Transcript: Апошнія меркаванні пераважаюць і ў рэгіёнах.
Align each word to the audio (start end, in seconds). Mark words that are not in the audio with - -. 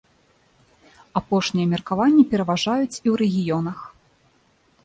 Апошнія 1.19 1.65
меркаванні 1.73 2.25
пераважаюць 2.31 2.97
і 2.97 2.97
ў 2.97 3.15
рэгіёнах. 3.25 3.79